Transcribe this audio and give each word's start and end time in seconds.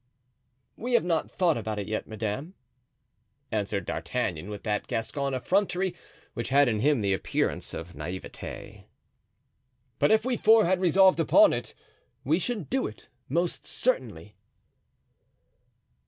"We 0.77 0.93
have 0.93 1.05
not 1.05 1.29
thought 1.29 1.57
about 1.59 1.77
it 1.77 1.87
yet, 1.87 2.07
madame," 2.07 2.55
answered 3.51 3.85
D'Artagnan, 3.85 4.49
with 4.49 4.63
that 4.63 4.87
Gascon 4.87 5.35
effrontery 5.35 5.93
which 6.33 6.49
had 6.49 6.67
in 6.67 6.79
him 6.79 7.01
the 7.01 7.13
appearance 7.13 7.71
of 7.75 7.93
naivete; 7.93 8.87
"but 9.99 10.09
if 10.09 10.25
we 10.25 10.37
four 10.37 10.65
had 10.65 10.79
resolved 10.81 11.19
upon 11.19 11.53
it 11.53 11.75
we 12.23 12.39
should 12.39 12.67
do 12.67 12.87
it 12.87 13.09
most 13.29 13.63
certainly." 13.67 14.35